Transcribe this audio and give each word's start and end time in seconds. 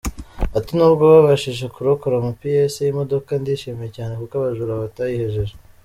Ati: 0.57 0.71
“N’ubwo 0.75 1.03
babashije 1.13 1.65
kurokora 1.75 2.13
amapiyese 2.17 2.79
y’imodoka, 2.81 3.31
ndishimye 3.41 3.87
cyane 3.95 4.13
kuko 4.19 4.33
abajura 4.35 4.81
batayihejeje. 4.83 5.55